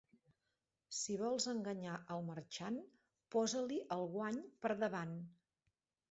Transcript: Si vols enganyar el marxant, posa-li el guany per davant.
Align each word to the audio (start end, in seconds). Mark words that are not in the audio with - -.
Si 0.99 1.17
vols 1.23 1.43
enganyar 1.51 1.97
el 2.15 2.23
marxant, 2.29 2.79
posa-li 3.35 3.77
el 3.97 4.07
guany 4.15 4.39
per 4.65 4.71
davant. 4.85 5.13